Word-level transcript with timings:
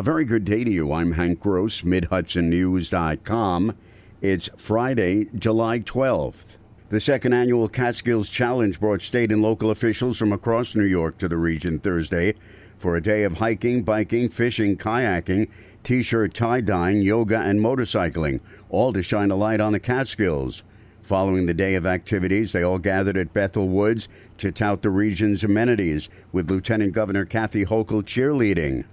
A 0.00 0.02
very 0.02 0.24
good 0.24 0.46
day 0.46 0.64
to 0.64 0.70
you. 0.70 0.94
I'm 0.94 1.12
Hank 1.12 1.40
Gross, 1.40 1.82
MidHudsonNews.com. 1.82 3.76
It's 4.22 4.48
Friday, 4.56 5.26
July 5.34 5.80
12th. 5.80 6.56
The 6.88 7.00
second 7.00 7.34
annual 7.34 7.68
Catskills 7.68 8.30
Challenge 8.30 8.80
brought 8.80 9.02
state 9.02 9.30
and 9.30 9.42
local 9.42 9.70
officials 9.70 10.16
from 10.16 10.32
across 10.32 10.74
New 10.74 10.86
York 10.86 11.18
to 11.18 11.28
the 11.28 11.36
region 11.36 11.78
Thursday 11.78 12.32
for 12.78 12.96
a 12.96 13.02
day 13.02 13.24
of 13.24 13.36
hiking, 13.36 13.82
biking, 13.82 14.30
fishing, 14.30 14.78
kayaking, 14.78 15.50
t 15.82 16.02
shirt 16.02 16.32
tie 16.32 16.62
dyeing, 16.62 17.02
yoga, 17.02 17.38
and 17.38 17.60
motorcycling, 17.60 18.40
all 18.70 18.94
to 18.94 19.02
shine 19.02 19.30
a 19.30 19.36
light 19.36 19.60
on 19.60 19.72
the 19.72 19.80
Catskills. 19.80 20.64
Following 21.02 21.44
the 21.44 21.52
day 21.52 21.74
of 21.74 21.84
activities, 21.84 22.52
they 22.52 22.62
all 22.62 22.78
gathered 22.78 23.18
at 23.18 23.34
Bethel 23.34 23.68
Woods 23.68 24.08
to 24.38 24.50
tout 24.50 24.80
the 24.80 24.88
region's 24.88 25.44
amenities, 25.44 26.08
with 26.32 26.50
Lieutenant 26.50 26.94
Governor 26.94 27.26
Kathy 27.26 27.66
Hochul 27.66 28.02
cheerleading. 28.02 28.86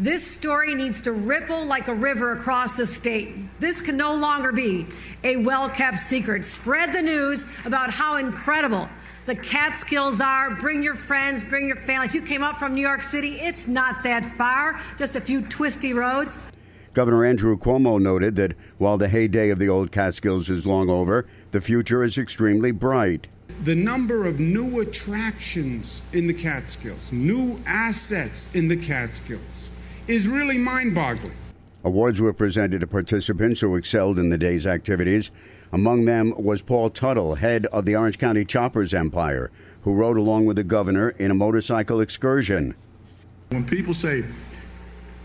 This 0.00 0.26
story 0.26 0.74
needs 0.74 1.02
to 1.02 1.12
ripple 1.12 1.66
like 1.66 1.88
a 1.88 1.94
river 1.94 2.32
across 2.32 2.74
the 2.74 2.86
state. 2.86 3.34
This 3.58 3.82
can 3.82 3.98
no 3.98 4.14
longer 4.14 4.50
be 4.50 4.86
a 5.24 5.36
well 5.36 5.68
kept 5.68 5.98
secret. 5.98 6.46
Spread 6.46 6.94
the 6.94 7.02
news 7.02 7.44
about 7.66 7.90
how 7.90 8.16
incredible 8.16 8.88
the 9.26 9.36
Catskills 9.36 10.22
are. 10.22 10.54
Bring 10.54 10.82
your 10.82 10.94
friends, 10.94 11.44
bring 11.44 11.66
your 11.66 11.76
family. 11.76 12.06
If 12.06 12.14
you 12.14 12.22
came 12.22 12.42
up 12.42 12.56
from 12.56 12.74
New 12.74 12.80
York 12.80 13.02
City, 13.02 13.40
it's 13.40 13.68
not 13.68 14.02
that 14.04 14.24
far, 14.24 14.80
just 14.96 15.16
a 15.16 15.20
few 15.20 15.42
twisty 15.42 15.92
roads. 15.92 16.38
Governor 16.94 17.26
Andrew 17.26 17.58
Cuomo 17.58 18.00
noted 18.00 18.36
that 18.36 18.54
while 18.78 18.96
the 18.96 19.10
heyday 19.10 19.50
of 19.50 19.58
the 19.58 19.68
old 19.68 19.92
Catskills 19.92 20.48
is 20.48 20.66
long 20.66 20.88
over, 20.88 21.26
the 21.50 21.60
future 21.60 22.02
is 22.02 22.16
extremely 22.16 22.72
bright. 22.72 23.26
The 23.64 23.74
number 23.74 24.26
of 24.26 24.40
new 24.40 24.80
attractions 24.80 26.08
in 26.14 26.26
the 26.26 26.32
Catskills, 26.32 27.12
new 27.12 27.60
assets 27.66 28.54
in 28.54 28.66
the 28.66 28.78
Catskills, 28.78 29.68
is 30.10 30.26
really 30.26 30.58
mind 30.58 30.92
boggling. 30.92 31.32
Awards 31.84 32.20
were 32.20 32.32
presented 32.32 32.80
to 32.80 32.86
participants 32.86 33.60
who 33.60 33.76
excelled 33.76 34.18
in 34.18 34.28
the 34.28 34.36
day's 34.36 34.66
activities. 34.66 35.30
Among 35.72 36.04
them 36.04 36.34
was 36.36 36.62
Paul 36.62 36.90
Teutul, 36.90 37.38
head 37.38 37.66
of 37.66 37.86
the 37.86 37.94
Orange 37.94 38.18
County 38.18 38.44
Choppers 38.44 38.92
Empire, 38.92 39.52
who 39.82 39.94
rode 39.94 40.16
along 40.16 40.46
with 40.46 40.56
the 40.56 40.64
governor 40.64 41.10
in 41.10 41.30
a 41.30 41.34
motorcycle 41.34 42.00
excursion. 42.00 42.74
When 43.50 43.64
people 43.64 43.94
say 43.94 44.24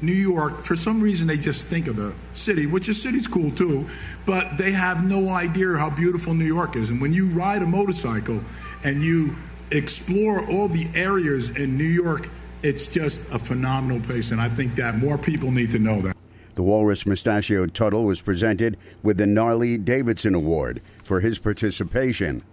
New 0.02 0.14
York, 0.14 0.64
for 0.64 0.76
some 0.76 1.02
reason 1.02 1.28
they 1.28 1.38
just 1.38 1.66
think 1.66 1.88
of 1.88 1.96
the 1.96 2.14
city, 2.36 2.68
which 2.68 2.86
the 2.86 2.94
city's 2.94 3.28
cool 3.28 3.50
too, 3.52 3.88
but 4.28 4.56
they 4.56 4.72
have 4.72 5.04
no 5.04 5.30
idea 5.30 5.76
how 5.78 5.90
beautiful 5.90 6.36
New 6.36 6.46
York 6.46 6.76
is. 6.76 6.92
And 6.92 7.02
when 7.02 7.12
you 7.12 7.26
ride 7.30 7.64
a 7.64 7.68
motorcycle 7.68 8.40
and 8.84 9.02
you 9.02 9.36
explore 9.72 10.48
all 10.48 10.68
the 10.68 10.88
areas 10.94 11.50
in 11.58 11.76
New 11.76 11.84
York 11.84 12.30
it's 12.64 12.88
just 12.88 13.34
a 13.34 13.40
phenomenal 13.40 14.00
place, 14.02 14.32
and 14.32 14.42
I 14.42 14.50
think 14.50 14.76
that 14.76 14.98
more 14.98 15.18
people 15.18 15.52
need 15.52 15.72
to 15.72 15.80
know 15.80 16.02
that. 16.02 16.16
The 16.56 16.64
Walrus 16.64 17.06
Mustachioed 17.06 17.74
Teutul 17.74 18.06
was 18.06 18.22
presented 18.22 18.78
with 19.04 19.18
the 19.18 19.28
Gnarly 19.28 19.78
Davidson 19.78 20.34
Award 20.34 20.82
for 21.04 21.20
his 21.20 21.38
participation. 21.38 22.44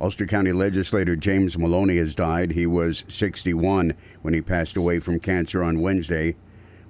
Ulster 0.00 0.26
County 0.26 0.52
legislator 0.52 1.14
James 1.14 1.56
Maloney 1.56 1.98
has 1.98 2.14
died. 2.14 2.52
He 2.52 2.66
was 2.66 3.04
61 3.06 3.94
when 4.22 4.34
he 4.34 4.40
passed 4.40 4.76
away 4.76 4.98
from 4.98 5.20
cancer 5.20 5.62
on 5.62 5.80
Wednesday. 5.80 6.36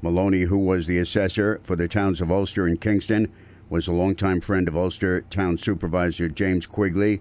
Maloney, 0.01 0.43
who 0.43 0.59
was 0.59 0.87
the 0.87 0.99
assessor 0.99 1.61
for 1.63 1.77
the 1.77 1.89
towns 1.89 2.21
of 2.21 2.31
Ulster 2.31 2.67
and 2.67 2.81
Kingston, 2.81 3.31
was 3.69 3.89
a 3.89 3.93
longtime 3.93 4.41
friend 4.41 4.69
of 4.69 4.77
Ulster 4.77 5.23
Town 5.23 5.59
Supervisor 5.59 6.29
James 6.29 6.67
Quigley, 6.67 7.21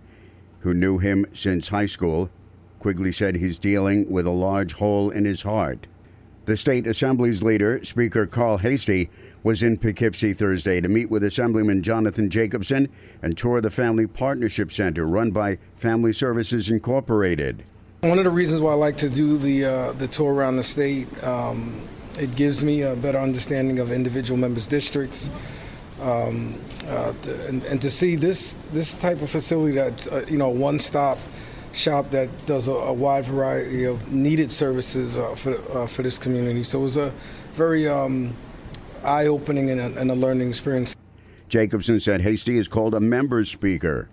who 0.60 0.74
knew 0.74 1.00
him 1.00 1.26
since 1.34 1.70
high 1.70 1.86
school. 1.86 2.30
Quigley 2.84 3.14
said 3.14 3.38
he's 3.38 3.58
dealing 3.58 4.12
with 4.12 4.26
a 4.26 4.32
large 4.32 4.74
hole 4.74 5.10
in 5.10 5.24
his 5.24 5.44
heart. 5.44 5.88
The 6.48 6.58
state 6.58 6.86
assembly's 6.86 7.42
leader, 7.42 7.82
Speaker 7.82 8.26
Carl 8.26 8.58
Heastie, 8.58 9.10
was 9.42 9.64
in 9.64 9.78
Poughkeepsie 9.78 10.34
Thursday 10.34 10.82
to 10.82 10.90
meet 10.90 11.10
with 11.10 11.24
Assemblyman 11.24 11.82
Jonathan 11.82 12.30
Jacobson 12.30 12.90
and 13.22 13.38
tour 13.38 13.62
the 13.62 13.70
Family 13.70 14.06
Partnership 14.06 14.70
Center 14.70 15.08
run 15.08 15.32
by 15.32 15.60
Family 15.78 16.12
Services 16.12 16.70
Incorporated. 16.70 17.64
One 18.02 18.18
of 18.18 18.26
the 18.26 18.30
reasons 18.30 18.60
why 18.60 18.72
I 18.72 18.76
like 18.76 18.98
to 18.98 19.10
do 19.10 19.38
the 19.38 19.64
uh, 19.64 19.94
the 19.94 20.10
tour 20.10 20.34
around 20.34 20.58
the 20.58 20.64
state, 20.64 21.08
um, 21.24 21.88
it 22.20 22.36
gives 22.36 22.66
me 22.66 22.82
a 22.82 22.98
better 22.98 23.18
understanding 23.18 23.80
of 23.80 23.94
individual 23.94 24.38
members' 24.38 24.68
districts, 24.68 25.30
um, 26.02 26.54
uh, 26.88 27.14
and, 27.48 27.64
and, 27.64 27.82
to 27.82 27.90
see 27.90 28.18
this 28.18 28.58
this 28.74 28.94
type 28.94 29.22
of 29.22 29.30
facility 29.30 29.76
that 29.76 30.12
uh, 30.12 30.26
you 30.28 30.38
know 30.38 30.50
one 30.50 30.80
stop 30.80 31.18
shop 31.74 32.12
that 32.12 32.46
does 32.46 32.68
a, 32.68 32.72
a 32.72 32.94
wide 32.94 33.26
variety 33.26 33.86
of 33.86 34.14
needed 34.14 34.52
services 34.52 35.18
uh, 35.18 35.36
for, 35.36 35.56
uh, 35.78 35.88
for 35.88 36.04
this 36.04 36.18
community. 36.18 36.64
So 36.64 36.80
it 36.80 36.84
was 36.84 36.98
a 36.98 37.14
very 37.54 37.88
um, 37.88 38.36
eye 39.04 39.28
opening 39.28 39.70
and, 39.70 39.98
and 39.98 40.12
a, 40.12 40.16
learning 40.16 40.50
experience. 40.50 40.96
Jacobson 41.50 42.00
said 42.00 42.22
Heastie 42.22 42.58
is 42.58 42.68
called 42.68 42.96
a 42.96 43.00
member 43.00 43.44
speaker. 43.44 44.10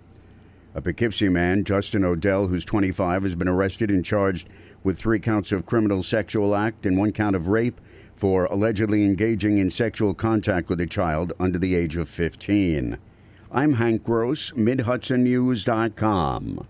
A 0.73 0.81
Poughkeepsie 0.81 1.29
man, 1.29 1.63
Justin 1.63 2.05
Odell, 2.05 2.47
who's 2.47 2.65
25, 2.65 3.23
has 3.23 3.35
been 3.35 3.47
arrested 3.47 3.89
and 3.89 4.05
charged 4.05 4.47
with 4.83 4.97
three 4.97 5.19
counts 5.19 5.51
of 5.51 5.65
criminal 5.65 6.01
sexual 6.01 6.55
act 6.55 6.85
and 6.85 6.97
one 6.97 7.11
count 7.11 7.35
of 7.35 7.47
rape 7.47 7.81
for 8.15 8.45
allegedly 8.45 9.03
engaging 9.03 9.57
in 9.57 9.69
sexual 9.69 10.13
contact 10.13 10.69
with 10.69 10.79
a 10.79 10.87
child 10.87 11.33
under 11.39 11.59
the 11.59 11.75
age 11.75 11.97
of 11.97 12.07
15. 12.07 12.97
I'm 13.51 13.73
Hank 13.73 14.03
Gross, 14.03 14.51
MidHudsonNews.com. 14.51 16.67